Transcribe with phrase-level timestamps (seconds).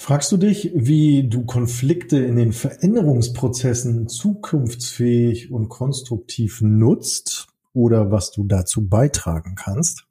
[0.00, 8.30] Fragst du dich, wie du Konflikte in den Veränderungsprozessen zukunftsfähig und konstruktiv nutzt oder was
[8.30, 10.06] du dazu beitragen kannst?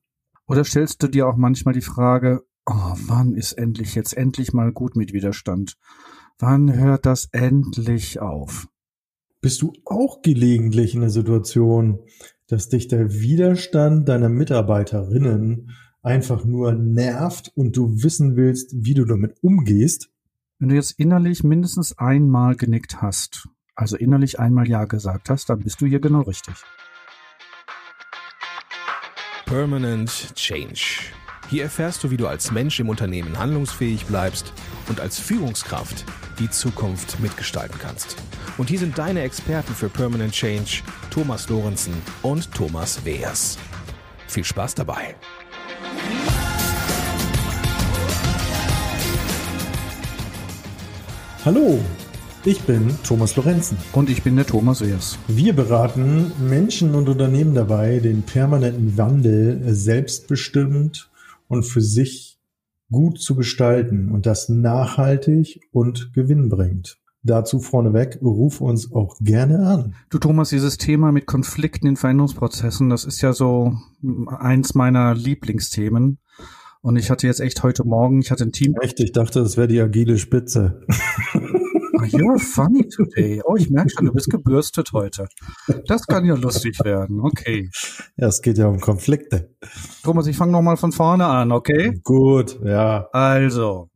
[0.48, 4.72] Oder stellst du dir auch manchmal die Frage, oh, wann ist endlich jetzt endlich mal
[4.72, 5.76] gut mit Widerstand?
[6.38, 8.68] Wann hört das endlich auf?
[9.42, 11.98] Bist du auch gelegentlich in der Situation,
[12.46, 15.72] dass dich der Widerstand deiner Mitarbeiterinnen
[16.02, 20.10] einfach nur nervt und du wissen willst, wie du damit umgehst.
[20.60, 25.60] Wenn du jetzt innerlich mindestens einmal genickt hast, also innerlich einmal Ja gesagt hast, dann
[25.60, 26.56] bist du hier genau richtig.
[29.46, 31.12] Permanent Change.
[31.50, 34.54] Hier erfährst du, wie du als Mensch im Unternehmen handlungsfähig bleibst
[34.88, 36.06] und als Führungskraft
[36.38, 38.18] die Zukunft mitgestalten kannst.
[38.58, 43.58] Und hier sind deine Experten für Permanent Change, Thomas Lorenzen und Thomas Weers.
[44.28, 45.16] Viel Spaß dabei!
[51.46, 51.80] Hallo,
[52.44, 53.78] ich bin Thomas Lorenzen.
[53.94, 55.18] Und ich bin der Thomas Eers.
[55.30, 61.10] Wir beraten Menschen und Unternehmen dabei, den permanenten Wandel selbstbestimmt
[61.48, 62.38] und für sich
[62.92, 67.00] gut zu gestalten und das nachhaltig und gewinnbringend.
[67.24, 69.96] Dazu vorneweg, ruf uns auch gerne an.
[70.10, 73.78] Du Thomas, dieses Thema mit Konflikten in Veränderungsprozessen, das ist ja so
[74.28, 76.18] eins meiner Lieblingsthemen.
[76.82, 78.76] Und ich hatte jetzt echt heute Morgen, ich hatte ein Team.
[78.82, 80.82] Echt, ich dachte, das wäre die agile Spitze.
[82.02, 83.42] Oh, you're funny today.
[83.44, 85.28] Oh, ich merke schon, du bist gebürstet heute.
[85.86, 87.20] Das kann ja lustig werden.
[87.20, 87.70] Okay.
[88.16, 89.54] Ja, es geht ja um Konflikte.
[90.02, 92.00] Thomas, ich fange nochmal von vorne an, okay?
[92.06, 93.10] Gut, ja.
[93.12, 93.90] Also,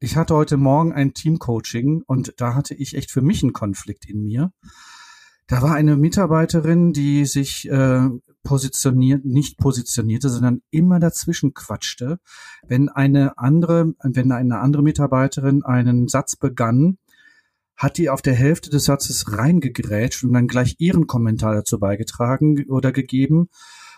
[0.00, 4.10] ich hatte heute Morgen ein Teamcoaching und da hatte ich echt für mich einen Konflikt
[4.10, 4.50] in mir.
[5.46, 8.08] Da war eine Mitarbeiterin, die sich äh,
[8.48, 12.18] positioniert, nicht positionierte, sondern immer dazwischen quatschte.
[12.66, 16.96] Wenn eine andere, wenn eine andere Mitarbeiterin einen Satz begann,
[17.76, 22.64] hat die auf der Hälfte des Satzes reingegrätscht und dann gleich ihren Kommentar dazu beigetragen
[22.70, 23.50] oder gegeben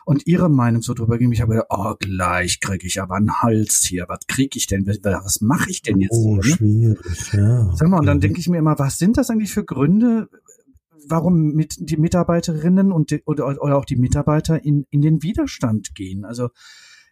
[0.05, 1.33] und ihre Meinung so drüber gegeben.
[1.33, 4.07] Ich habe gedacht, oh, gleich kriege ich aber einen Hals hier.
[4.09, 4.85] Was kriege ich denn?
[4.85, 6.11] Was mache ich denn jetzt?
[6.13, 6.57] Oh, hier, ne?
[6.57, 7.71] schwierig, ja.
[7.77, 8.23] Sag mal, und dann mhm.
[8.23, 10.29] denke ich mir immer, was sind das eigentlich für Gründe,
[11.09, 15.95] warum mit die Mitarbeiterinnen und die, oder, oder auch die Mitarbeiter in, in den Widerstand
[15.95, 16.25] gehen?
[16.25, 16.49] Also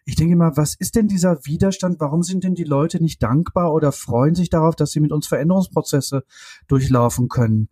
[0.05, 1.99] ich denke mal, was ist denn dieser Widerstand?
[1.99, 5.27] Warum sind denn die Leute nicht dankbar oder freuen sich darauf, dass sie mit uns
[5.27, 6.23] Veränderungsprozesse
[6.67, 7.69] durchlaufen können?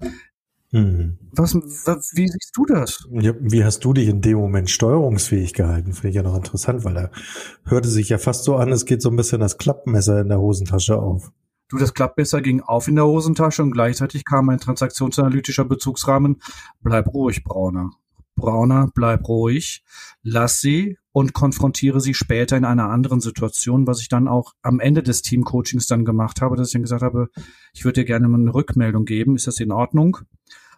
[0.72, 1.17] Mhm.
[1.31, 3.07] Was, wie siehst du das?
[3.11, 5.94] Ja, wie hast du dich in dem Moment steuerungsfähig gehalten?
[5.94, 7.11] Finde ich ja noch interessant, weil da
[7.63, 10.39] hörte sich ja fast so an, es geht so ein bisschen das Klappmesser in der
[10.39, 11.31] Hosentasche auf.
[11.69, 16.41] Du, das Klappmesser ging auf in der Hosentasche und gleichzeitig kam ein transaktionsanalytischer Bezugsrahmen.
[16.81, 17.91] Bleib ruhig, Brauner.
[18.35, 19.83] Brauner, bleib ruhig,
[20.22, 24.79] lass sie und konfrontiere sie später in einer anderen Situation, was ich dann auch am
[24.79, 27.29] Ende des Teamcoachings dann gemacht habe, dass ich dann gesagt habe,
[27.73, 30.19] ich würde dir gerne mal eine Rückmeldung geben, ist das in Ordnung?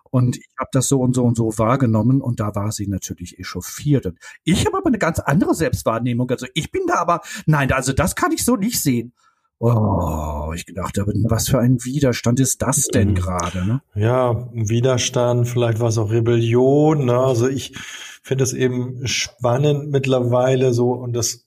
[0.09, 3.37] Und ich habe das so und so und so wahrgenommen und da war sie natürlich
[3.37, 4.11] echauffiert.
[4.43, 6.31] Ich habe aber eine ganz andere Selbstwahrnehmung.
[6.31, 9.13] Also ich bin da aber, nein, also das kann ich so nicht sehen.
[9.61, 13.15] Oh, ich gedacht habe, was für ein Widerstand ist das denn mhm.
[13.15, 13.65] gerade?
[13.65, 13.81] Ne?
[13.93, 17.05] Ja, Widerstand, vielleicht war es auch Rebellion.
[17.05, 17.17] Ne?
[17.17, 17.77] Also ich
[18.23, 21.45] finde es eben spannend mittlerweile so und das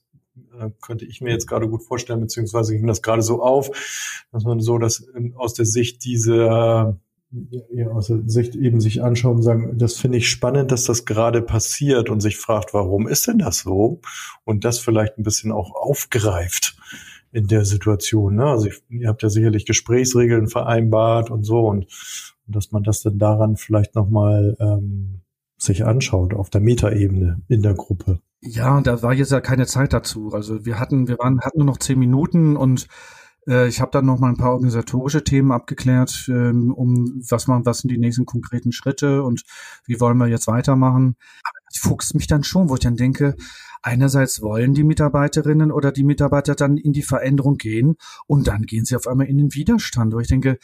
[0.58, 3.70] äh, könnte ich mir jetzt gerade gut vorstellen, beziehungsweise ging das gerade so auf,
[4.30, 5.06] dass man so das
[5.36, 6.98] aus der Sicht dieser
[7.72, 11.06] ja, aus der Sicht eben sich anschaut und sagen, das finde ich spannend, dass das
[11.06, 14.02] gerade passiert und sich fragt, warum ist denn das so?
[14.44, 16.76] Und das vielleicht ein bisschen auch aufgreift
[17.32, 18.36] in der Situation.
[18.36, 18.44] Ne?
[18.44, 21.86] Also ich, ihr habt ja sicherlich Gesprächsregeln vereinbart und so und,
[22.46, 25.22] und dass man das dann daran vielleicht nochmal ähm,
[25.56, 28.20] sich anschaut auf der Metaebene in der Gruppe.
[28.40, 30.32] Ja, da war jetzt ja keine Zeit dazu.
[30.32, 32.88] Also wir hatten, wir waren, hatten nur noch zehn Minuten und
[33.46, 37.78] ich habe dann noch mal ein paar organisatorische Themen abgeklärt, ähm, um was man, was
[37.78, 39.42] sind die nächsten konkreten Schritte und
[39.84, 41.16] wie wollen wir jetzt weitermachen.
[41.42, 43.34] Aber das fuchst mich dann schon, wo ich dann denke,
[43.82, 48.84] einerseits wollen die Mitarbeiterinnen oder die Mitarbeiter dann in die Veränderung gehen und dann gehen
[48.84, 50.58] sie auf einmal in den Widerstand, wo ich denke,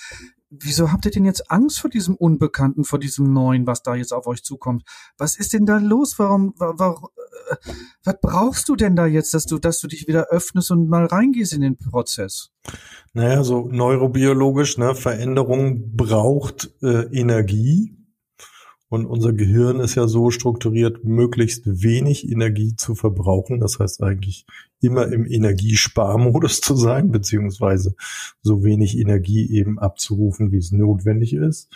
[0.51, 4.13] wieso habt ihr denn jetzt Angst vor diesem Unbekannten, vor diesem Neuen, was da jetzt
[4.13, 4.85] auf euch zukommt?
[5.17, 6.19] Was ist denn da los?
[6.19, 7.09] Warum, warum
[7.51, 7.57] äh,
[8.05, 11.07] was brauchst du denn da jetzt, dass du, dass du dich wieder öffnest und mal
[11.07, 12.51] reingehst in den Prozess?
[13.13, 17.95] Naja, so neurobiologisch, ne, Veränderung braucht äh, Energie.
[18.91, 23.61] Und unser Gehirn ist ja so strukturiert, möglichst wenig Energie zu verbrauchen.
[23.61, 24.47] Das heißt eigentlich
[24.81, 27.95] immer im Energiesparmodus zu sein, beziehungsweise
[28.43, 31.69] so wenig Energie eben abzurufen, wie es notwendig ist.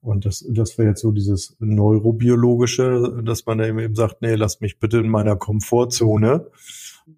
[0.00, 4.78] Und das, das wäre jetzt so dieses neurobiologische, dass man eben sagt, nee, lass mich
[4.78, 6.46] bitte in meiner Komfortzone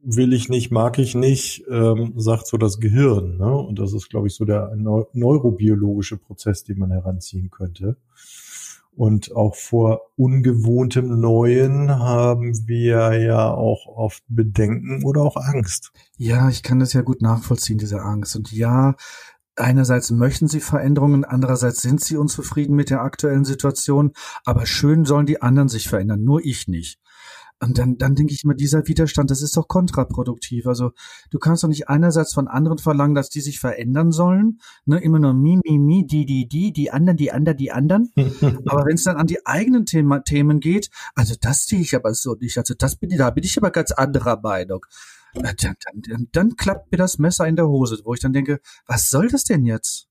[0.02, 3.38] will ich nicht, mag ich nicht, ähm, sagt so das Gehirn.
[3.38, 3.54] Ne?
[3.54, 7.96] Und das ist, glaube ich, so der neurobiologische Prozess, den man heranziehen könnte.
[8.92, 15.92] Und auch vor ungewohntem Neuen haben wir ja auch oft Bedenken oder auch Angst.
[16.18, 18.36] Ja, ich kann das ja gut nachvollziehen, diese Angst.
[18.36, 18.96] Und ja,
[19.56, 24.12] einerseits möchten sie Veränderungen, andererseits sind sie unzufrieden mit der aktuellen Situation,
[24.44, 26.98] aber schön sollen die anderen sich verändern, nur ich nicht.
[27.62, 30.66] Und dann, dann denke ich immer, dieser Widerstand, das ist doch kontraproduktiv.
[30.66, 30.92] Also
[31.30, 35.18] du kannst doch nicht einerseits von anderen verlangen, dass die sich verändern sollen, ne, immer
[35.18, 38.10] nur mi, mi, mi, die, die, die, die anderen, die anderen, die anderen.
[38.66, 42.14] aber wenn es dann an die eigenen Thema, Themen geht, also das sehe ich aber
[42.14, 42.56] so nicht.
[42.56, 44.86] Also das bin ich, da bin ich aber ganz anderer Meinung.
[45.34, 45.76] Dann, dann,
[46.08, 49.28] dann, dann klappt mir das Messer in der Hose, wo ich dann denke, was soll
[49.28, 50.09] das denn jetzt?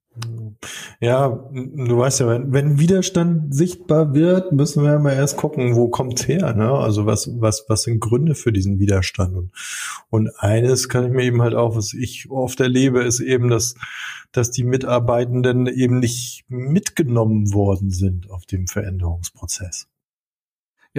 [1.00, 5.88] Ja, du weißt ja, wenn, wenn Widerstand sichtbar wird, müssen wir mal erst gucken, wo
[5.88, 6.72] kommt's her, ne?
[6.72, 9.36] Also was, was, was sind Gründe für diesen Widerstand?
[9.36, 9.52] Und,
[10.10, 13.76] und eines kann ich mir eben halt auch, was ich oft erlebe, ist eben, dass,
[14.32, 19.88] dass die Mitarbeitenden eben nicht mitgenommen worden sind auf dem Veränderungsprozess.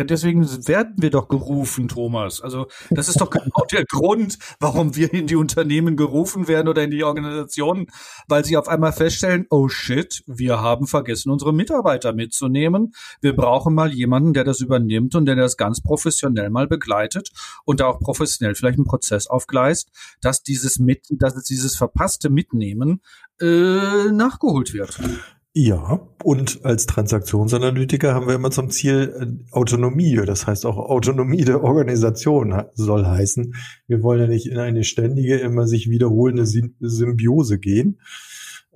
[0.00, 2.40] Ja, deswegen werden wir doch gerufen, Thomas.
[2.40, 6.82] Also das ist doch genau der Grund, warum wir in die Unternehmen gerufen werden oder
[6.82, 7.88] in die Organisationen,
[8.26, 12.92] weil sie auf einmal feststellen, oh shit, wir haben vergessen, unsere Mitarbeiter mitzunehmen.
[13.20, 17.28] Wir brauchen mal jemanden, der das übernimmt und der das ganz professionell mal begleitet
[17.66, 19.90] und da auch professionell vielleicht einen Prozess aufgleist,
[20.22, 23.02] dass dieses mit, dass dieses verpasste Mitnehmen
[23.38, 24.98] äh, nachgeholt wird.
[25.52, 30.14] Ja, und als Transaktionsanalytiker haben wir immer zum Ziel äh, Autonomie.
[30.24, 33.54] Das heißt auch Autonomie der Organisation soll heißen,
[33.88, 37.98] wir wollen ja nicht in eine ständige, immer sich wiederholende Symbiose gehen.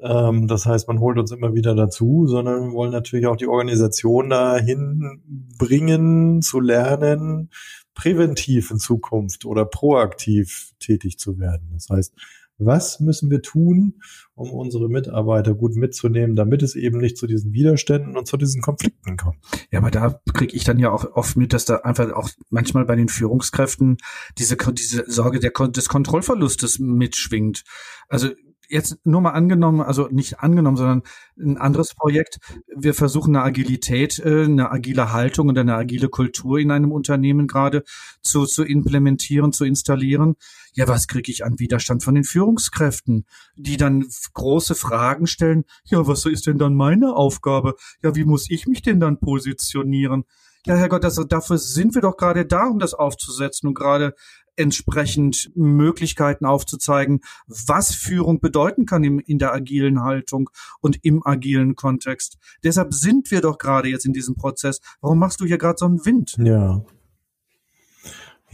[0.02, 3.46] Ähm, das heißt, man holt uns immer wieder dazu, sondern wir wollen natürlich auch die
[3.46, 5.22] Organisation dahin
[5.56, 7.50] bringen, zu lernen,
[7.94, 11.70] präventiv in Zukunft oder proaktiv tätig zu werden.
[11.72, 12.14] Das heißt,
[12.58, 14.00] was müssen wir tun,
[14.34, 18.62] um unsere Mitarbeiter gut mitzunehmen, damit es eben nicht zu diesen Widerständen und zu diesen
[18.62, 19.38] Konflikten kommt.
[19.70, 22.84] Ja, aber da kriege ich dann ja auch oft mit, dass da einfach auch manchmal
[22.84, 23.96] bei den Führungskräften
[24.38, 27.64] diese, diese Sorge der, des Kontrollverlustes mitschwingt.
[28.08, 28.30] Also
[28.68, 31.02] jetzt nur mal angenommen, also nicht angenommen, sondern
[31.38, 32.38] ein anderes Projekt.
[32.74, 37.46] Wir versuchen eine Agilität, äh, eine agile Haltung und eine agile Kultur in einem Unternehmen
[37.46, 37.84] gerade
[38.22, 40.36] zu, zu implementieren, zu installieren.
[40.72, 43.26] Ja, was kriege ich an Widerstand von den Führungskräften,
[43.56, 45.64] die dann große Fragen stellen?
[45.84, 47.76] Ja, was ist denn dann meine Aufgabe?
[48.02, 50.24] Ja, wie muss ich mich denn dann positionieren?
[50.66, 54.14] Ja, Herrgott, das, dafür sind wir doch gerade da, um das aufzusetzen und gerade
[54.56, 61.76] entsprechend Möglichkeiten aufzuzeigen, was Führung bedeuten kann im, in der agilen Haltung und im agilen
[61.76, 62.38] Kontext.
[62.62, 64.80] Deshalb sind wir doch gerade jetzt in diesem Prozess.
[65.00, 66.36] Warum machst du hier gerade so einen Wind?
[66.38, 66.84] Ja.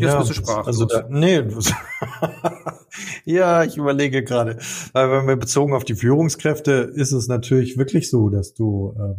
[0.00, 0.66] Jetzt ja, bist du sprachlos.
[0.66, 1.42] Also da, nee.
[3.26, 4.58] ja, ich überlege gerade.
[4.92, 9.14] Weil wenn wir bezogen auf die Führungskräfte ist es natürlich wirklich so, dass du äh,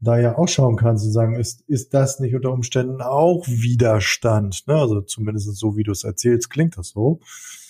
[0.00, 4.66] da ja auch schauen kannst und sagen, ist, ist das nicht unter Umständen auch Widerstand?
[4.66, 4.74] Ne?
[4.74, 7.20] Also zumindest so, wie du es erzählst, klingt das so.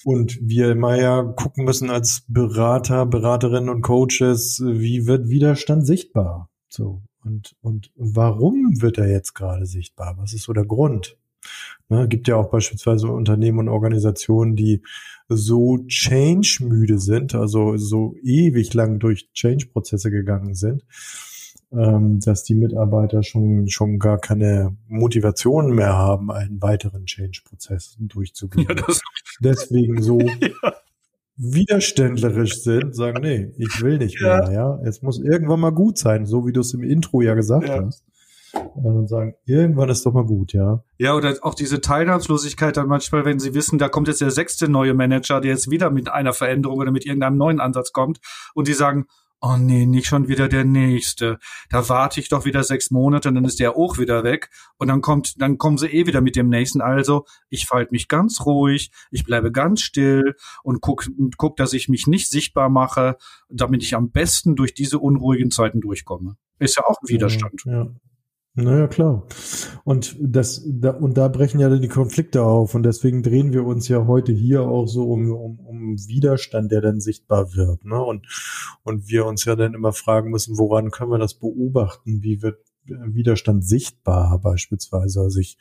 [0.05, 6.51] Und wir mal ja gucken müssen als Berater, Beraterinnen und Coaches, wie wird Widerstand sichtbar?
[6.69, 7.03] So.
[7.25, 10.17] Und, und warum wird er jetzt gerade sichtbar?
[10.19, 11.17] Was ist so der Grund?
[11.89, 14.83] Ne, gibt ja auch beispielsweise Unternehmen und Organisationen, die
[15.29, 20.85] so change-müde sind, also so ewig lang durch Change-Prozesse gegangen sind,
[21.79, 28.67] ähm, dass die Mitarbeiter schon, schon gar keine Motivation mehr haben, einen weiteren Change-Prozess durchzugehen.
[28.69, 28.85] Ja,
[29.41, 30.73] Deswegen so ja.
[31.37, 34.43] widerständlerisch sind, sagen, nee, ich will nicht ja.
[34.43, 34.79] mehr, ja.
[34.85, 38.05] Es muss irgendwann mal gut sein, so wie du es im Intro ja gesagt hast.
[38.75, 40.85] Und sagen, irgendwann ist doch mal gut, ja.
[40.99, 44.69] Ja, oder auch diese Teilnahmslosigkeit dann manchmal, wenn sie wissen, da kommt jetzt der sechste
[44.69, 48.21] neue Manager, der jetzt wieder mit einer Veränderung oder mit irgendeinem neuen Ansatz kommt
[48.55, 49.07] und die sagen,
[49.45, 51.39] oh nee, nicht schon wieder der nächste.
[51.69, 54.89] Da warte ich doch wieder sechs Monate und dann ist der auch wieder weg und
[54.89, 56.81] dann kommt, dann kommen sie eh wieder mit dem nächsten.
[56.81, 61.89] Also ich verhalte mich ganz ruhig, ich bleibe ganz still und guck, guck, dass ich
[61.89, 63.17] mich nicht sichtbar mache,
[63.51, 66.37] damit ich am besten durch diese unruhigen Zeiten durchkomme.
[66.59, 67.63] Ist ja auch ein Widerstand.
[67.67, 67.91] Ja, ja.
[68.57, 69.27] Naja, klar.
[69.83, 72.77] Und das, da, und da brechen ja dann die Konflikte auf.
[72.77, 76.81] Und deswegen drehen wir uns ja heute hier auch so um, um, um Widerstand, der
[76.81, 77.85] dann sichtbar wird.
[77.85, 78.03] Ne?
[78.03, 78.27] Und,
[78.83, 82.23] und wir uns ja dann immer fragen müssen, woran können wir das beobachten?
[82.23, 85.21] Wie wird Widerstand sichtbar beispielsweise.
[85.21, 85.57] Also ich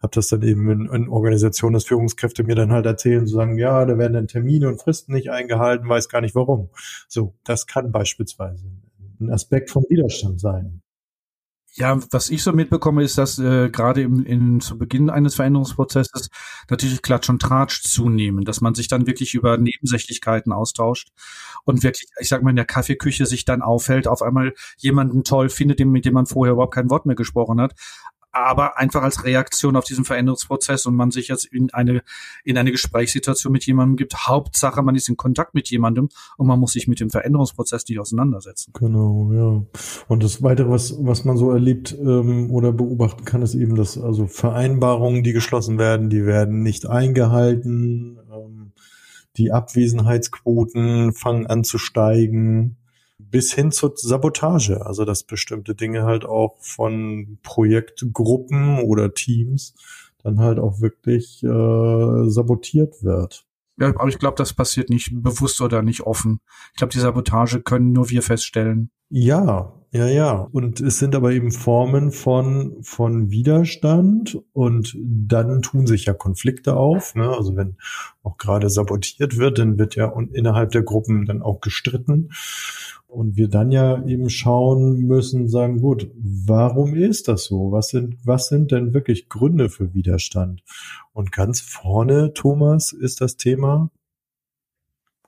[0.00, 3.58] habe das dann eben in, in Organisationen, dass Führungskräfte mir dann halt erzählen, so sagen,
[3.58, 6.70] ja, da werden dann Termine und Fristen nicht eingehalten, weiß gar nicht warum.
[7.08, 8.64] So, das kann beispielsweise
[9.20, 10.81] ein Aspekt vom Widerstand sein.
[11.74, 16.28] Ja, was ich so mitbekomme, ist, dass äh, gerade im, in, zu Beginn eines Veränderungsprozesses
[16.68, 21.08] natürlich Klatsch und Tratsch zunehmen, dass man sich dann wirklich über Nebensächlichkeiten austauscht
[21.64, 25.48] und wirklich, ich sag mal, in der Kaffeeküche sich dann aufhält, auf einmal jemanden toll
[25.48, 27.72] findet, mit dem man vorher überhaupt kein Wort mehr gesprochen hat,
[28.32, 32.02] aber einfach als Reaktion auf diesen Veränderungsprozess und man sich jetzt in eine,
[32.44, 34.26] in eine Gesprächssituation mit jemandem gibt.
[34.26, 36.08] Hauptsache, man ist in Kontakt mit jemandem
[36.38, 38.72] und man muss sich mit dem Veränderungsprozess nicht auseinandersetzen.
[38.72, 39.80] Genau, ja.
[40.08, 43.98] Und das Weitere, was, was man so erlebt ähm, oder beobachten kann, ist eben, dass
[43.98, 48.18] also Vereinbarungen, die geschlossen werden, die werden nicht eingehalten.
[48.32, 48.72] Ähm,
[49.36, 52.76] die Abwesenheitsquoten fangen an zu steigen
[53.30, 59.74] bis hin zur Sabotage, also dass bestimmte Dinge halt auch von Projektgruppen oder Teams
[60.22, 63.46] dann halt auch wirklich äh, sabotiert wird.
[63.78, 66.40] Ja, aber ich glaube, das passiert nicht bewusst oder nicht offen.
[66.72, 68.90] Ich glaube, die Sabotage können nur wir feststellen.
[69.08, 70.32] Ja, ja, ja.
[70.52, 76.76] Und es sind aber eben Formen von, von Widerstand und dann tun sich ja Konflikte
[76.76, 77.14] auf.
[77.14, 77.28] Ne?
[77.28, 77.76] Also wenn
[78.22, 82.30] auch gerade sabotiert wird, dann wird ja innerhalb der Gruppen dann auch gestritten.
[83.06, 87.70] Und wir dann ja eben schauen müssen, sagen, gut, warum ist das so?
[87.70, 90.62] Was sind, was sind denn wirklich Gründe für Widerstand?
[91.12, 93.90] Und ganz vorne, Thomas, ist das Thema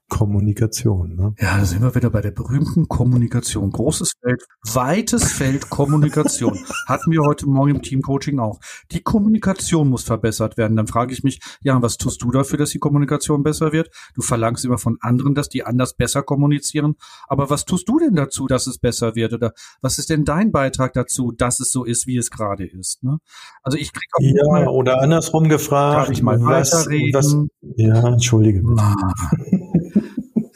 [0.09, 1.17] Kommunikation.
[1.17, 1.35] Ne?
[1.41, 3.71] Ja, da sind wir wieder bei der berühmten Kommunikation.
[3.71, 6.59] Großes Feld, weites Feld Kommunikation.
[6.87, 8.61] Hatten wir heute Morgen im Teamcoaching auch.
[8.93, 10.77] Die Kommunikation muss verbessert werden.
[10.77, 13.91] Dann frage ich mich, ja, was tust du dafür, dass die Kommunikation besser wird?
[14.15, 16.95] Du verlangst immer von anderen, dass die anders besser kommunizieren.
[17.27, 19.33] Aber was tust du denn dazu, dass es besser wird?
[19.33, 23.03] Oder was ist denn dein Beitrag dazu, dass es so ist, wie es gerade ist?
[23.03, 23.19] Ne?
[23.63, 25.97] Also ich kriege ja mal, oder andersrum gefragt.
[25.97, 27.15] Darf ich mal was, weiterreden?
[27.15, 28.63] Was, ja, entschuldige.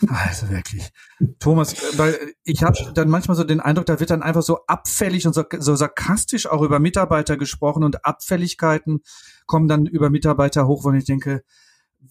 [0.07, 0.91] Also wirklich.
[1.41, 5.27] Thomas, weil ich habe dann manchmal so den Eindruck, da wird dann einfach so abfällig
[5.27, 9.01] und so, so sarkastisch auch über Mitarbeiter gesprochen und Abfälligkeiten
[9.47, 11.43] kommen dann über Mitarbeiter hoch, wo ich denke,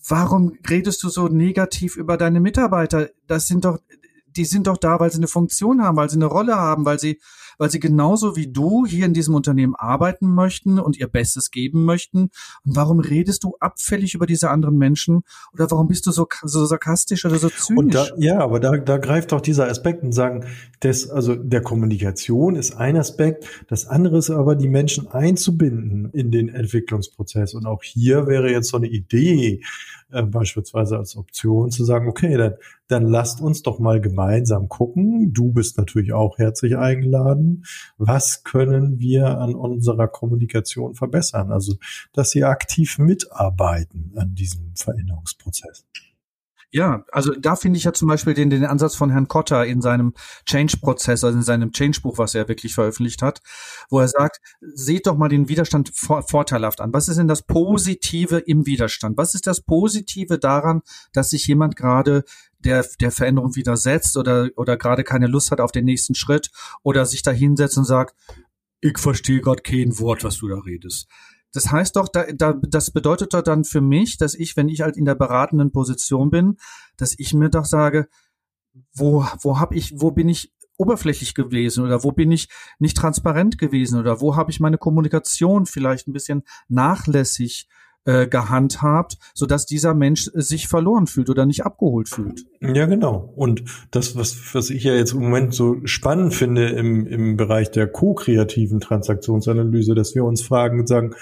[0.08, 3.10] warum redest du so negativ über deine Mitarbeiter?
[3.25, 3.79] Das sind doch,
[4.25, 7.00] die sind doch da, weil sie eine Funktion haben, weil sie eine Rolle haben, weil
[7.00, 7.22] sie
[7.57, 11.85] weil sie genauso wie du hier in diesem Unternehmen arbeiten möchten und ihr Bestes geben
[11.85, 12.29] möchten.
[12.65, 15.21] Und warum redest du abfällig über diese anderen Menschen?
[15.53, 17.93] Oder warum bist du so, so sarkastisch oder so zynisch?
[17.93, 20.45] Da, ja, aber da, da greift doch dieser Aspekt und sagen,
[20.79, 26.31] das, also der Kommunikation ist ein Aspekt, das andere ist aber, die Menschen einzubinden in
[26.31, 27.53] den Entwicklungsprozess.
[27.53, 29.61] Und auch hier wäre jetzt so eine Idee,
[30.11, 32.53] äh, beispielsweise als Option zu sagen, okay, dann,
[32.87, 35.33] dann lasst uns doch mal gemeinsam gucken.
[35.33, 37.46] Du bist natürlich auch herzlich eingeladen.
[37.97, 41.51] Was können wir an unserer Kommunikation verbessern?
[41.51, 41.75] Also,
[42.13, 45.85] dass sie aktiv mitarbeiten an diesem Veränderungsprozess.
[46.69, 49.81] Ja, also da finde ich ja zum Beispiel den, den Ansatz von Herrn Kotter in
[49.81, 50.13] seinem
[50.45, 53.39] Change-Prozess, also in seinem Change-Buch, was er wirklich veröffentlicht hat,
[53.89, 56.91] wo er sagt, seht doch mal den Widerstand vor, vorteilhaft an.
[56.91, 59.17] Was ist denn das Positive im Widerstand?
[59.17, 60.81] Was ist das Positive daran,
[61.13, 62.25] dass sich jemand gerade
[62.59, 66.49] der, der Veränderung widersetzt oder, oder gerade keine Lust hat auf den nächsten Schritt
[66.83, 68.15] oder sich da hinsetzt und sagt,
[68.81, 71.07] ich verstehe gerade kein Wort, was du da redest.
[71.53, 74.81] Das heißt doch, da, da, das bedeutet doch dann für mich, dass ich, wenn ich
[74.81, 76.57] halt in der beratenden Position bin,
[76.97, 78.07] dass ich mir doch sage,
[78.93, 82.49] wo, wo hab ich, wo bin ich oberflächlich gewesen oder wo bin ich
[82.79, 87.67] nicht transparent gewesen oder wo habe ich meine Kommunikation vielleicht ein bisschen nachlässig
[88.07, 92.45] äh, gehandhabt, sodass dieser Mensch sich verloren fühlt oder nicht abgeholt fühlt.
[92.61, 93.33] Ja, genau.
[93.35, 97.69] Und das, was, was ich ja jetzt im Moment so spannend finde im, im Bereich
[97.69, 101.17] der ko-kreativen Transaktionsanalyse, dass wir uns fragen und sagen, äh,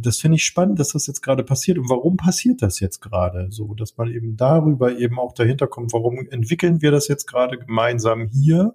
[0.00, 1.78] das finde ich spannend, dass das jetzt gerade passiert.
[1.78, 3.48] Und warum passiert das jetzt gerade?
[3.50, 7.58] So, dass man eben darüber eben auch dahinter kommt, warum entwickeln wir das jetzt gerade
[7.58, 8.74] gemeinsam hier?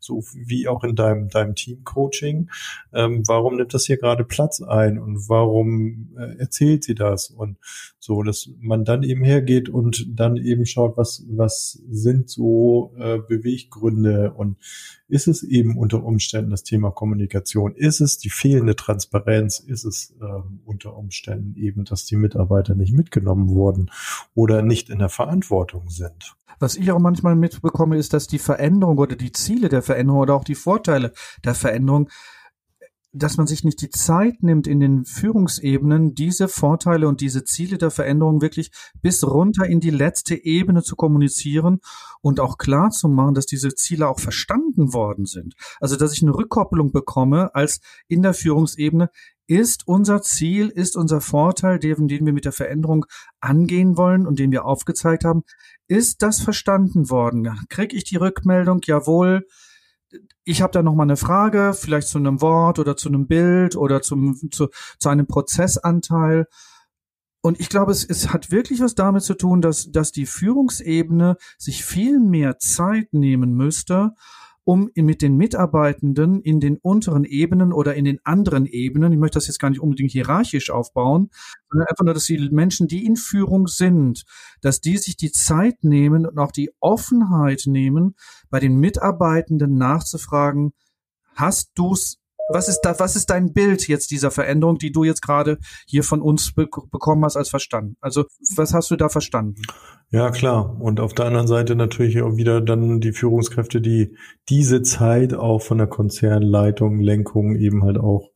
[0.00, 2.50] So wie auch in deinem, deinem Team-Coaching.
[2.92, 4.98] Ähm, warum nimmt das hier gerade Platz ein?
[4.98, 7.30] Und warum äh, erzählt sie das?
[7.30, 7.56] Und
[7.98, 13.18] so, dass man dann eben hergeht und dann eben schaut, was, was sind so äh,
[13.18, 14.56] Beweggründe und
[15.14, 17.76] ist es eben unter Umständen das Thema Kommunikation?
[17.76, 19.60] Ist es die fehlende Transparenz?
[19.60, 23.92] Ist es ähm, unter Umständen eben, dass die Mitarbeiter nicht mitgenommen wurden
[24.34, 26.34] oder nicht in der Verantwortung sind?
[26.58, 30.34] Was ich auch manchmal mitbekomme, ist, dass die Veränderung oder die Ziele der Veränderung oder
[30.34, 31.12] auch die Vorteile
[31.44, 32.08] der Veränderung
[33.14, 37.78] dass man sich nicht die Zeit nimmt, in den Führungsebenen diese Vorteile und diese Ziele
[37.78, 41.78] der Veränderung wirklich bis runter in die letzte Ebene zu kommunizieren
[42.20, 45.54] und auch klar zu machen, dass diese Ziele auch verstanden worden sind.
[45.80, 49.10] Also, dass ich eine Rückkopplung bekomme als in der Führungsebene,
[49.46, 53.04] ist unser Ziel, ist unser Vorteil, den, den wir mit der Veränderung
[53.40, 55.42] angehen wollen und den wir aufgezeigt haben,
[55.86, 57.50] ist das verstanden worden?
[57.68, 59.46] Krieg ich die Rückmeldung, jawohl,
[60.44, 63.76] ich habe da noch mal eine Frage, vielleicht zu einem Wort oder zu einem Bild
[63.76, 66.46] oder zum, zu, zu einem Prozessanteil.
[67.40, 71.36] Und ich glaube, es, es hat wirklich was damit zu tun, dass, dass die Führungsebene
[71.58, 74.12] sich viel mehr Zeit nehmen müsste,
[74.64, 79.36] um mit den Mitarbeitenden in den unteren Ebenen oder in den anderen Ebenen, ich möchte
[79.36, 81.30] das jetzt gar nicht unbedingt hierarchisch aufbauen,
[81.70, 84.24] sondern einfach nur, dass die Menschen, die in Führung sind,
[84.62, 88.16] dass die sich die Zeit nehmen und auch die Offenheit nehmen,
[88.48, 90.72] bei den Mitarbeitenden nachzufragen,
[91.34, 92.18] hast du's
[92.48, 96.02] was ist da, was ist dein Bild jetzt dieser Veränderung, die du jetzt gerade hier
[96.02, 97.96] von uns be bekommen hast als verstanden?
[98.00, 98.24] Also,
[98.56, 99.62] was hast du da verstanden?
[100.10, 100.80] Ja, klar.
[100.80, 104.16] Und auf der anderen Seite natürlich auch wieder dann die Führungskräfte, die
[104.48, 108.30] diese Zeit auch von der Konzernleitung, Lenkung eben halt auch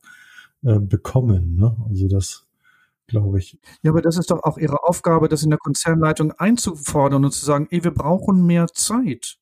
[0.63, 1.55] äh, bekommen.
[1.55, 1.75] Ne?
[1.89, 2.45] Also das
[3.07, 3.57] glaube ich.
[3.81, 7.43] Ja, aber das ist doch auch ihre Aufgabe, das in der Konzernleitung einzufordern und zu
[7.43, 9.38] sagen, ey, wir brauchen mehr Zeit.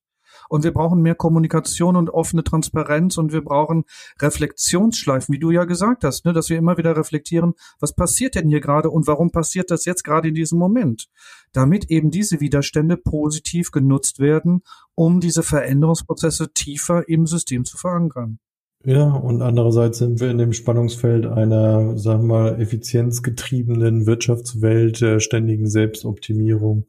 [0.49, 3.85] Und wir brauchen mehr Kommunikation und offene Transparenz und wir brauchen
[4.21, 8.47] Reflexionsschleifen, wie du ja gesagt hast, ne, dass wir immer wieder reflektieren, was passiert denn
[8.47, 11.07] hier gerade und warum passiert das jetzt gerade in diesem Moment?
[11.53, 14.61] Damit eben diese Widerstände positiv genutzt werden,
[14.95, 18.39] um diese Veränderungsprozesse tiefer im System zu verankern.
[18.85, 25.19] Ja, und andererseits sind wir in dem Spannungsfeld einer, sagen wir mal, effizienzgetriebenen Wirtschaftswelt der
[25.19, 26.85] ständigen Selbstoptimierung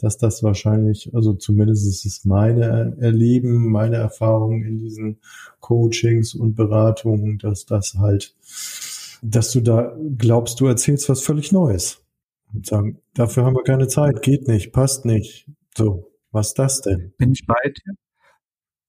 [0.00, 5.18] dass das wahrscheinlich, also zumindest ist es meine Erleben, meine Erfahrung in diesen
[5.60, 8.34] Coachings und Beratungen, dass das halt,
[9.22, 12.00] dass du da glaubst, du erzählst was völlig Neues.
[12.54, 15.46] Und sagen, dafür haben wir keine Zeit, geht nicht, passt nicht.
[15.76, 17.12] So, was ist das denn?
[17.18, 17.94] Bin ich bei dir?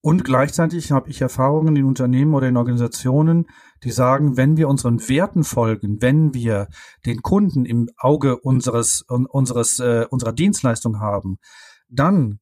[0.02, 3.48] Und gleichzeitig habe ich Erfahrungen in Unternehmen oder in Organisationen,
[3.84, 6.70] die sagen, wenn wir unseren Werten folgen, wenn wir
[7.06, 11.38] den Kunden im Auge unseres, unseres, äh, unserer Dienstleistung haben,
[11.90, 12.40] dann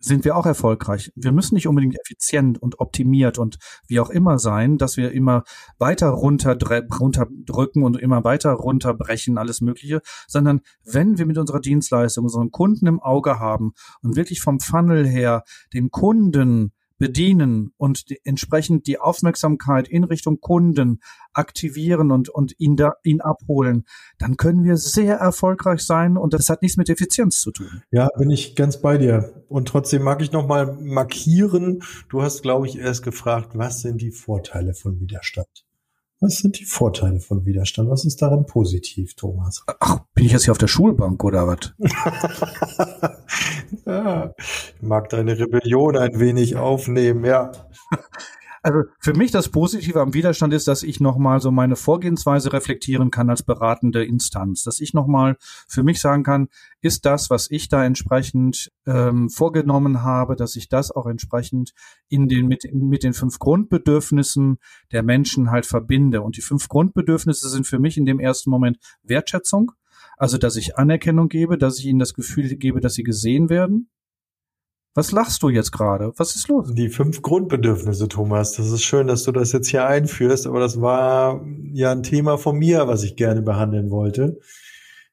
[0.00, 1.12] sind wir auch erfolgreich.
[1.14, 5.44] Wir müssen nicht unbedingt effizient und optimiert und wie auch immer sein, dass wir immer
[5.78, 12.50] weiter runterdrücken und immer weiter runterbrechen, alles Mögliche, sondern wenn wir mit unserer Dienstleistung unseren
[12.50, 18.86] Kunden im Auge haben und wirklich vom Funnel her den Kunden bedienen und die, entsprechend
[18.86, 21.00] die Aufmerksamkeit in Richtung Kunden
[21.32, 23.84] aktivieren und, und ihn, da, ihn abholen,
[24.18, 27.82] dann können wir sehr erfolgreich sein und das hat nichts mit Effizienz zu tun.
[27.90, 29.44] Ja, bin ich ganz bei dir.
[29.48, 31.82] Und trotzdem mag ich nochmal markieren.
[32.10, 35.64] Du hast, glaube ich, erst gefragt, was sind die Vorteile von Widerstand?
[36.22, 37.88] Was sind die Vorteile von Widerstand?
[37.88, 39.64] Was ist daran positiv, Thomas?
[39.80, 41.72] Ach, bin ich jetzt hier auf der Schulbank oder was?
[43.86, 47.52] ja, ich mag deine Rebellion ein wenig aufnehmen, ja.
[48.62, 53.10] Also für mich das Positive am Widerstand ist, dass ich nochmal so meine Vorgehensweise reflektieren
[53.10, 54.64] kann als beratende Instanz.
[54.64, 56.48] Dass ich nochmal für mich sagen kann,
[56.82, 61.72] ist das, was ich da entsprechend ähm, vorgenommen habe, dass ich das auch entsprechend
[62.08, 64.58] in den, mit, mit den fünf Grundbedürfnissen
[64.92, 66.20] der Menschen halt verbinde.
[66.20, 69.72] Und die fünf Grundbedürfnisse sind für mich in dem ersten Moment Wertschätzung.
[70.18, 73.88] Also, dass ich Anerkennung gebe, dass ich ihnen das Gefühl gebe, dass sie gesehen werden,
[74.94, 76.12] was lachst du jetzt gerade?
[76.16, 76.74] Was ist los?
[76.74, 78.52] Die fünf Grundbedürfnisse, Thomas.
[78.52, 82.38] Das ist schön, dass du das jetzt hier einführst, aber das war ja ein Thema
[82.38, 84.40] von mir, was ich gerne behandeln wollte.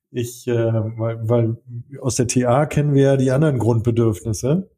[0.09, 1.57] Ich, äh, weil, weil
[2.01, 4.69] aus der TA kennen wir ja die anderen Grundbedürfnisse.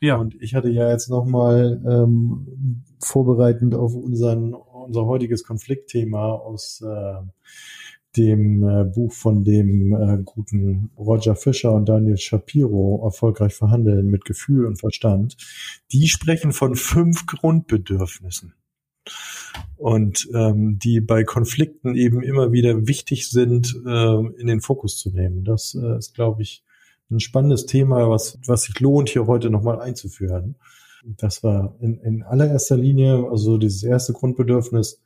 [0.00, 0.16] Ja.
[0.16, 7.22] Und ich hatte ja jetzt nochmal ähm, vorbereitend auf unseren, unser heutiges Konfliktthema aus äh,
[8.16, 14.24] dem äh, Buch von dem äh, guten Roger Fischer und Daniel Shapiro erfolgreich verhandeln mit
[14.24, 15.36] Gefühl und Verstand,
[15.92, 18.54] die sprechen von fünf Grundbedürfnissen
[19.76, 25.10] und ähm, die bei Konflikten eben immer wieder wichtig sind, äh, in den Fokus zu
[25.10, 25.44] nehmen.
[25.44, 26.64] Das äh, ist, glaube ich,
[27.10, 30.56] ein spannendes Thema, was, was sich lohnt, hier heute nochmal einzuführen.
[31.18, 35.02] Das war in, in allererster Linie, also dieses erste Grundbedürfnis,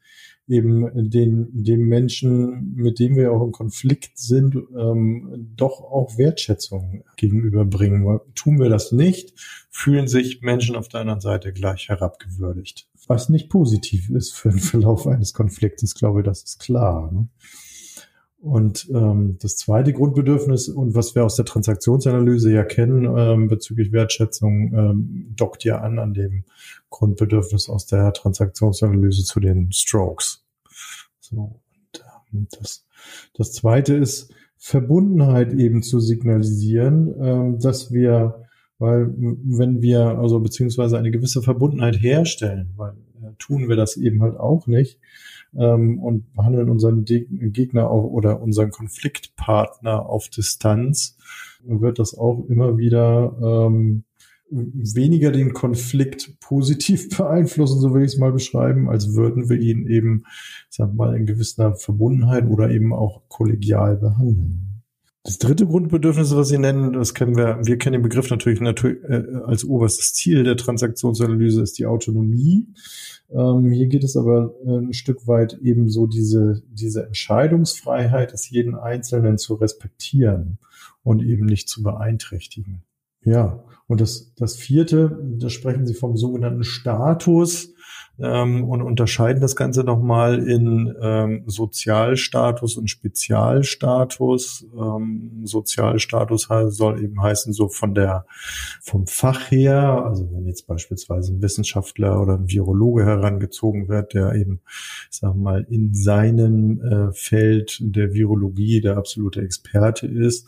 [0.51, 7.05] eben den, dem Menschen, mit dem wir auch im Konflikt sind, ähm, doch auch Wertschätzung
[7.17, 8.19] gegenüberbringen.
[8.35, 9.33] Tun wir das nicht,
[9.71, 12.89] fühlen sich Menschen auf der anderen Seite gleich herabgewürdigt.
[13.07, 17.13] Was nicht positiv ist für den Verlauf eines Konfliktes, glaube ich, das ist klar.
[17.13, 17.29] Ne?
[18.41, 23.93] Und ähm, das zweite Grundbedürfnis und was wir aus der Transaktionsanalyse ja kennen ähm, bezüglich
[23.93, 26.45] Wertschätzung, ähm, dockt ja an an dem
[26.89, 30.43] Grundbedürfnis aus der Transaktionsanalyse zu den Strokes.
[31.21, 31.61] So,
[31.93, 32.87] und, ähm, das,
[33.35, 38.47] das zweite ist Verbundenheit eben zu signalisieren, ähm, dass wir,
[38.79, 44.23] weil wenn wir also beziehungsweise eine gewisse Verbundenheit herstellen, weil äh, tun wir das eben
[44.23, 44.99] halt auch nicht,
[45.57, 51.17] ähm, und behandeln unseren De Gegner auch, oder unseren Konfliktpartner auf Distanz,
[51.65, 54.05] wird das auch immer wieder ähm,
[54.51, 59.87] weniger den Konflikt positiv beeinflussen, so will ich es mal beschreiben, als würden wir ihn
[59.87, 60.25] eben,
[60.69, 64.70] sagen wir mal, in gewisser Verbundenheit oder eben auch kollegial behandeln.
[65.31, 69.05] Das dritte Grundbedürfnis, was Sie nennen, das kennen wir, wir kennen den Begriff natürlich, natürlich
[69.05, 72.67] äh, als oberstes Ziel der Transaktionsanalyse ist die Autonomie.
[73.31, 78.75] Ähm, hier geht es aber ein Stück weit eben so diese, diese Entscheidungsfreiheit des jeden
[78.75, 80.59] Einzelnen zu respektieren
[81.05, 82.83] und eben nicht zu beeinträchtigen.
[83.23, 87.73] Ja, und das, das vierte, da sprechen Sie vom sogenannten Status
[88.23, 94.67] ähm, und unterscheiden das Ganze nochmal in ähm, Sozialstatus und Spezialstatus.
[94.79, 98.27] Ähm, Sozialstatus soll eben heißen, so von der,
[98.83, 104.35] vom Fach her, also wenn jetzt beispielsweise ein Wissenschaftler oder ein Virologe herangezogen wird, der
[104.35, 104.61] eben,
[105.11, 110.47] sagen wir mal, in seinem äh, Feld der Virologie der absolute Experte ist,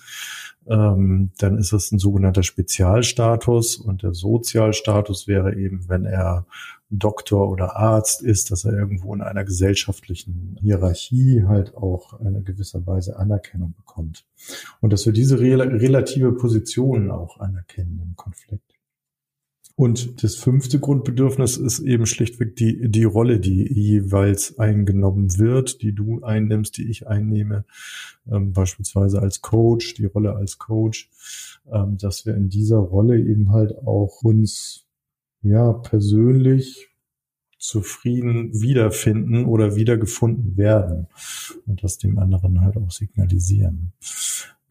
[0.69, 6.47] ähm, dann ist es ein sogenannter Spezialstatus und der Sozialstatus wäre eben, wenn er
[6.99, 12.87] Doktor oder Arzt ist, dass er irgendwo in einer gesellschaftlichen Hierarchie halt auch eine gewisser
[12.87, 14.25] Weise Anerkennung bekommt.
[14.81, 18.73] Und dass wir diese relative Position auch anerkennen im Konflikt.
[19.75, 25.95] Und das fünfte Grundbedürfnis ist eben schlichtweg die, die Rolle, die jeweils eingenommen wird, die
[25.95, 27.65] du einnimmst, die ich einnehme,
[28.31, 31.11] ähm, beispielsweise als Coach, die Rolle als Coach,
[31.73, 34.82] ähm, dass wir in dieser Rolle eben halt auch uns
[35.43, 36.89] ja persönlich
[37.59, 41.07] zufrieden wiederfinden oder wiedergefunden werden
[41.67, 43.93] und das dem anderen halt auch signalisieren.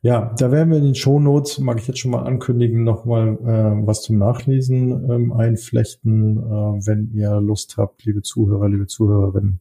[0.03, 3.85] Ja, da werden wir in den Shownotes, mag ich jetzt schon mal ankündigen, nochmal äh,
[3.85, 9.59] was zum Nachlesen ähm, einflechten, äh, wenn ihr Lust habt, liebe Zuhörer, liebe Zuhörerinnen,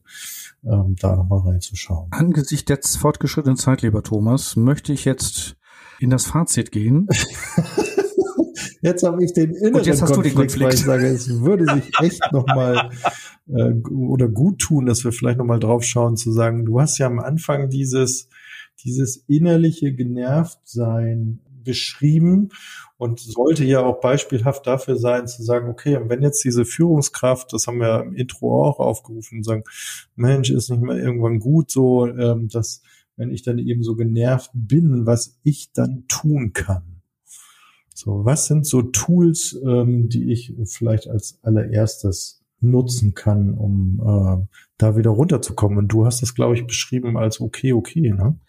[0.63, 2.07] ähm, da nochmal reinzuschauen.
[2.11, 5.57] Angesichts der fortgeschrittenen Zeit, lieber Thomas, möchte ich jetzt
[5.99, 7.07] in das Fazit gehen.
[8.81, 10.65] Jetzt habe ich den inneren jetzt hast Konflikt, Konflikt.
[10.65, 12.89] weil ich sage, es würde sich echt nochmal
[13.47, 17.07] äh, oder gut tun, dass wir vielleicht nochmal drauf schauen, zu sagen, du hast ja
[17.07, 18.27] am Anfang dieses,
[18.83, 22.49] dieses innerliche Genervtsein beschrieben
[22.97, 27.53] und sollte ja auch beispielhaft dafür sein, zu sagen, okay, und wenn jetzt diese Führungskraft,
[27.53, 29.63] das haben wir im Intro auch aufgerufen, sagen,
[30.15, 32.81] Mensch, ist nicht mehr irgendwann gut so, ähm, dass
[33.15, 37.00] wenn ich dann eben so genervt bin, was ich dann tun kann.
[38.03, 44.57] So, was sind so Tools, ähm, die ich vielleicht als allererstes nutzen kann, um äh,
[44.79, 45.77] da wieder runterzukommen.
[45.77, 48.39] Und du hast das, glaube ich, beschrieben als okay, okay, ne?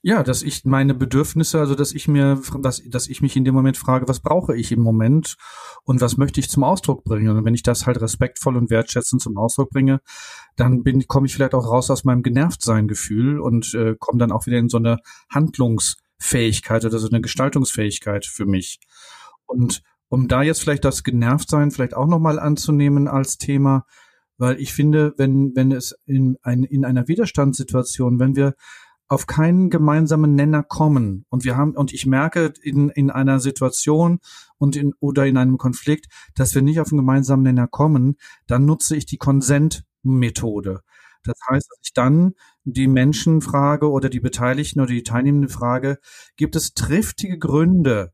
[0.00, 3.54] Ja, dass ich meine Bedürfnisse, also dass ich mir, dass, dass ich mich in dem
[3.54, 5.36] Moment frage, was brauche ich im Moment
[5.82, 7.36] und was möchte ich zum Ausdruck bringen?
[7.36, 10.00] Und wenn ich das halt respektvoll und wertschätzend zum Ausdruck bringe,
[10.54, 14.46] dann bin, komme ich vielleicht auch raus aus meinem Genervtsein-Gefühl und äh, komme dann auch
[14.46, 18.78] wieder in so eine Handlungs- Fähigkeit oder so eine Gestaltungsfähigkeit für mich.
[19.50, 23.84] Und um da jetzt vielleicht das Genervtsein vielleicht auch nochmal anzunehmen als Thema,
[24.38, 28.54] weil ich finde, wenn, wenn es in, ein, in einer Widerstandssituation, wenn wir
[29.08, 34.20] auf keinen gemeinsamen Nenner kommen und wir haben und ich merke in, in einer Situation
[34.56, 38.66] und in oder in einem Konflikt, dass wir nicht auf einen gemeinsamen Nenner kommen, dann
[38.66, 40.82] nutze ich die Konsent-Methode.
[41.24, 45.98] Das heißt, dass ich dann die Menschen frage oder die Beteiligten oder die Teilnehmenden frage,
[46.36, 48.12] gibt es triftige Gründe,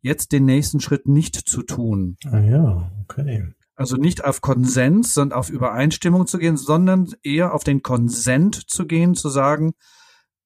[0.00, 2.16] jetzt den nächsten Schritt nicht zu tun?
[2.24, 3.46] Ah ja, okay.
[3.74, 8.86] Also nicht auf Konsens, sondern auf Übereinstimmung zu gehen, sondern eher auf den Konsent zu
[8.86, 9.72] gehen, zu sagen,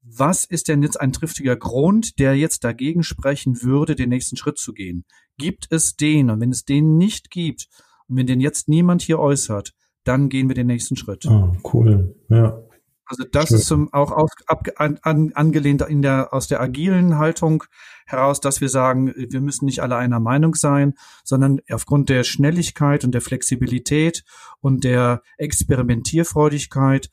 [0.03, 4.59] was ist denn jetzt ein triftiger Grund, der jetzt dagegen sprechen würde, den nächsten Schritt
[4.59, 5.05] zu gehen?
[5.39, 6.31] Gibt es den?
[6.31, 7.69] Und wenn es den nicht gibt,
[8.07, 9.73] und wenn den jetzt niemand hier äußert,
[10.05, 11.27] dann gehen wir den nächsten Schritt.
[11.27, 12.15] Ah, cool.
[12.29, 12.61] Ja.
[13.07, 13.59] Also das Schön.
[13.59, 14.99] ist zum, auch aus, ab, an,
[15.35, 17.65] angelehnt in der, aus der agilen Haltung
[18.07, 23.05] heraus, dass wir sagen, wir müssen nicht alle einer Meinung sein, sondern aufgrund der Schnelligkeit
[23.05, 24.25] und der Flexibilität
[24.61, 27.11] und der Experimentierfreudigkeit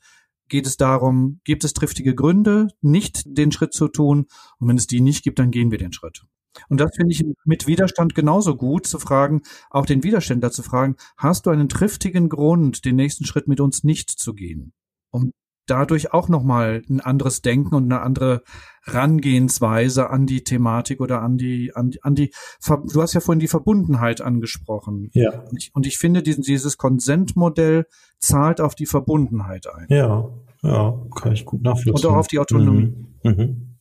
[0.48, 4.26] geht es darum, gibt es triftige Gründe, nicht den Schritt zu tun?
[4.58, 6.24] Und wenn es die nicht gibt, dann gehen wir den Schritt.
[6.68, 10.96] Und das finde ich mit Widerstand genauso gut zu fragen, auch den Widerständler zu fragen,
[11.16, 14.74] hast du einen triftigen Grund, den nächsten Schritt mit uns nicht zu gehen?
[15.10, 15.32] Um
[15.66, 18.42] dadurch auch nochmal ein anderes Denken und eine andere
[18.84, 22.32] Rangehensweise an die Thematik oder an die, an, an die,
[22.66, 25.10] du hast ja vorhin die Verbundenheit angesprochen.
[25.12, 25.40] Ja.
[25.50, 27.86] Und ich, und ich finde, diesen, dieses Konsentmodell
[28.18, 29.86] zahlt auf die Verbundenheit ein.
[29.88, 30.28] Ja,
[30.62, 31.94] ja, kann ich gut nachvollziehen.
[31.94, 32.94] Und auch auf die Autonomie.
[33.22, 33.30] Mhm.
[33.30, 33.76] Mhm.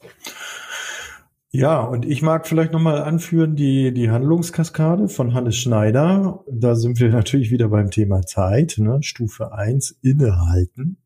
[1.54, 6.46] Ja, und ich mag vielleicht nochmal anführen die, die Handlungskaskade von Hannes Schneider.
[6.50, 8.76] Da sind wir natürlich wieder beim Thema Zeit.
[8.78, 9.00] Ne?
[9.02, 10.98] Stufe eins innehalten.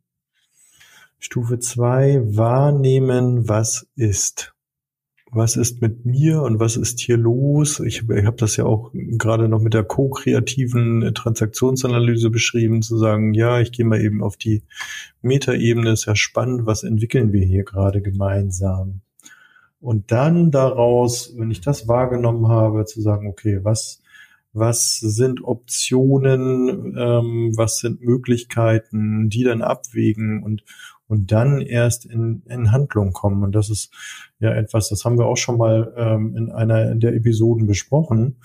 [1.25, 4.53] Stufe zwei wahrnehmen, was ist.
[5.31, 7.79] was ist mit mir und was ist hier los?
[7.79, 13.33] Ich, ich habe das ja auch gerade noch mit der ko-kreativen Transaktionsanalyse beschrieben, zu sagen,
[13.33, 14.63] ja, ich gehe mal eben auf die
[15.21, 19.01] Metaebene, ist ja spannend, was entwickeln wir hier gerade gemeinsam?
[19.81, 24.01] Und dann daraus, wenn ich das wahrgenommen habe, zu sagen, okay, was,
[24.53, 30.63] was sind Optionen, ähm, was sind Möglichkeiten, die dann abwägen und,
[31.07, 33.43] und dann erst in, in Handlung kommen.
[33.43, 33.93] Und das ist
[34.39, 38.37] ja etwas, das haben wir auch schon mal ähm, in einer der Episoden besprochen,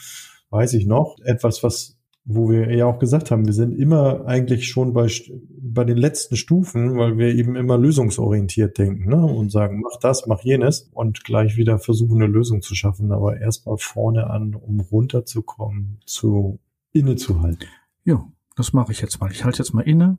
[0.51, 1.16] weiß ich noch.
[1.25, 5.11] Etwas, was wo wir ja auch gesagt haben, wir sind immer eigentlich schon bei,
[5.59, 9.25] bei den letzten Stufen, weil wir eben immer lösungsorientiert denken ne?
[9.25, 13.40] und sagen, mach das, mach jenes und gleich wieder versuchen, eine Lösung zu schaffen, aber
[13.40, 16.61] erstmal vorne an, um runterzukommen, zu
[16.92, 17.66] innezuhalten.
[18.05, 19.31] Ja, das mache ich jetzt mal.
[19.33, 20.18] Ich halte jetzt mal inne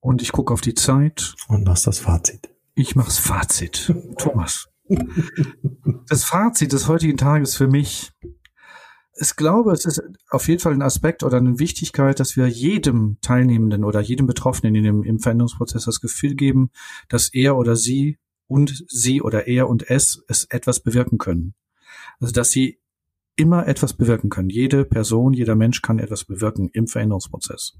[0.00, 1.34] und ich gucke auf die Zeit.
[1.48, 2.50] Und machst das Fazit.
[2.74, 3.92] Ich mach's Fazit.
[4.18, 4.68] Thomas.
[6.08, 8.12] Das Fazit des heutigen Tages für mich.
[9.20, 13.18] Ich glaube, es ist auf jeden Fall ein Aspekt oder eine Wichtigkeit, dass wir jedem
[13.20, 16.70] Teilnehmenden oder jedem Betroffenen in dem, im Veränderungsprozess das Gefühl geben,
[17.08, 21.54] dass er oder sie und sie oder er und es es etwas bewirken können.
[22.20, 22.78] Also, dass sie
[23.34, 24.50] immer etwas bewirken können.
[24.50, 27.76] Jede Person, jeder Mensch kann etwas bewirken im Veränderungsprozess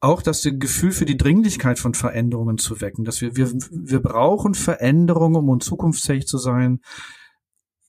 [0.00, 4.54] auch das Gefühl für die Dringlichkeit von Veränderungen zu wecken, dass wir, wir, wir brauchen
[4.54, 6.80] Veränderungen, um zukunftsfähig zu sein.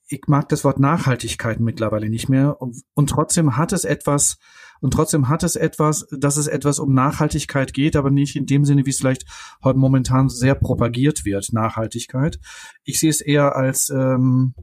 [0.08, 2.62] Ich mag das Wort Nachhaltigkeit mittlerweile nicht mehr.
[2.62, 4.38] Und, und trotzdem hat es etwas,
[4.82, 8.66] und trotzdem hat es etwas, dass es etwas um Nachhaltigkeit geht, aber nicht in dem
[8.66, 9.26] Sinne, wie es vielleicht
[9.64, 12.40] heute momentan sehr propagiert wird, Nachhaltigkeit.
[12.84, 14.54] Ich sehe es eher als, ähm,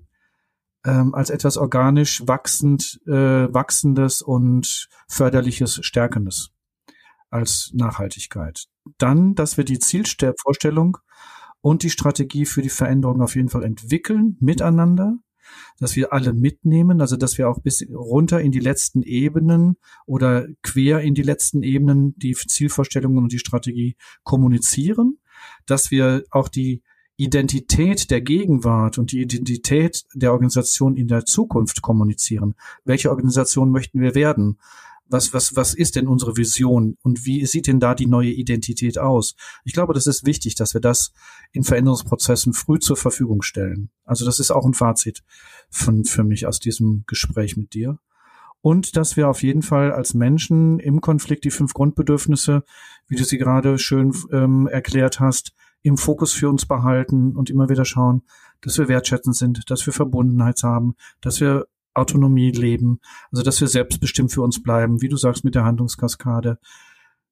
[0.85, 3.13] ähm, als etwas organisch wachsend, äh,
[3.55, 6.53] wachsendes und förderliches, stärkendes
[7.31, 8.67] als Nachhaltigkeit.
[8.99, 10.99] Dann, dass wir die Zielvorstellung
[11.61, 15.19] und die Strategie für die Veränderung auf jeden Fall entwickeln miteinander,
[15.79, 20.47] dass wir alle mitnehmen, also dass wir auch bis runter in die letzten Ebenen oder
[20.63, 25.19] quer in die letzten Ebenen die Zielvorstellungen und die Strategie kommunizieren,
[25.67, 26.83] dass wir auch die
[27.17, 32.55] Identität der Gegenwart und die Identität der Organisation in der Zukunft kommunizieren.
[32.85, 34.59] Welche Organisation möchten wir werden?
[35.09, 38.99] Was, was, was ist denn unsere Vision und wie sieht denn da die neue Identität
[38.99, 39.35] aus?
[39.65, 41.13] Ich glaube, das ist wichtig, dass wir das
[41.53, 43.91] in Veränderungsprozessen früh zur Verfügung stellen.
[44.05, 45.23] Also das ist auch ein Fazit
[45.71, 47.99] von, für mich aus diesem Gespräch mit dir.
[48.61, 52.65] Und dass wir auf jeden Fall als Menschen im Konflikt die fünf Grundbedürfnisse,
[53.07, 57.69] wie du sie gerade schön ähm, erklärt hast, im Fokus für uns behalten und immer
[57.69, 58.23] wieder schauen,
[58.61, 61.67] dass wir wertschätzend sind, dass wir Verbundenheit haben, dass wir
[61.99, 66.59] Autonomie leben, also dass wir selbstbestimmt für uns bleiben, wie du sagst mit der Handlungskaskade.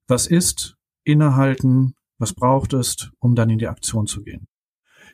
[0.09, 4.47] Was ist, innehalten, was braucht es, um dann in die Aktion zu gehen?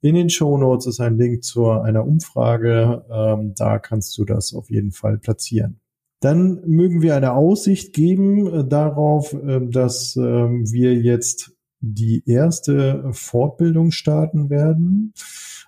[0.00, 3.04] In den Show Notes ist ein Link zu einer Umfrage.
[3.10, 5.80] Ähm, da kannst du das auf jeden Fall platzieren.
[6.20, 13.08] Dann mögen wir eine Aussicht geben äh, darauf, äh, dass äh, wir jetzt die erste
[13.12, 15.12] Fortbildung starten werden.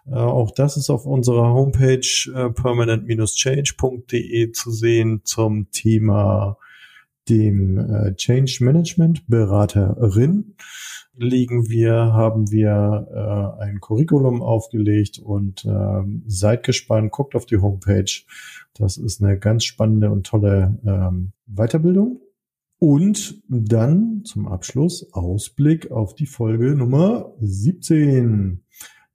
[0.06, 6.58] Äh, auch das ist auf unserer Homepage äh, permanent-change.de zu sehen zum Thema
[7.28, 10.56] dem äh, Change Management Beraterin
[11.20, 17.58] legen wir, haben wir äh, ein Curriculum aufgelegt und äh, seid gespannt, guckt auf die
[17.58, 18.10] Homepage.
[18.74, 22.20] Das ist eine ganz spannende und tolle ähm, Weiterbildung.
[22.78, 28.62] Und dann zum Abschluss Ausblick auf die Folge Nummer 17.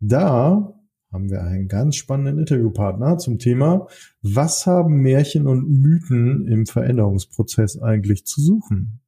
[0.07, 0.71] Da
[1.11, 3.87] haben wir einen ganz spannenden Interviewpartner zum Thema,
[4.21, 9.01] was haben Märchen und Mythen im Veränderungsprozess eigentlich zu suchen?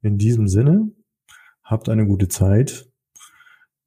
[0.00, 0.92] In diesem Sinne,
[1.64, 2.88] habt eine gute Zeit.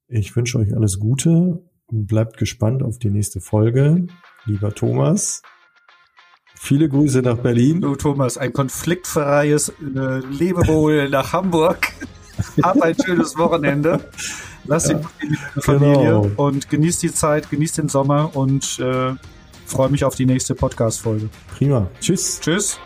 [0.06, 4.06] Ich wünsche euch alles Gute und bleibt gespannt auf die nächste Folge.
[4.44, 5.42] Lieber Thomas,
[6.54, 7.80] Viele Grüße nach Berlin.
[7.80, 11.88] Du Thomas, ein konfliktfreies äh, Lebewohl nach Hamburg.
[12.62, 13.98] Hab ein schönes Wochenende.
[14.64, 14.96] Lass die
[15.60, 16.30] Familie genau.
[16.36, 19.14] und genießt die Zeit, genießt den Sommer und äh,
[19.66, 21.28] freue mich auf die nächste Podcast-Folge.
[21.56, 21.88] Prima.
[22.00, 22.40] Tschüss.
[22.40, 22.78] Tschüss.